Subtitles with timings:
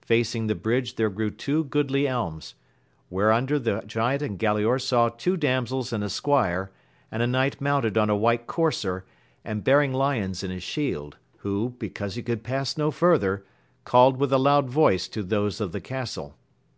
[0.00, 2.52] Facing the Imdge there grew two joo^ij ^Xxi^a, ^wVkst^xaA^t tSa^A AMADIS
[3.10, 3.80] OF GAVL.
[3.82, 6.70] 67 giant and Galaor saw two damsels and a squire,
[7.12, 9.04] and a knight mounted on a white courser,
[9.44, 13.44] and bearing lions in his shield, who, because he could pass no further,
[13.84, 16.38] called with a loud voice to those of the castle.